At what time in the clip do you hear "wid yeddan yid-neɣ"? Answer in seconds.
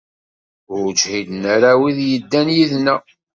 1.79-3.01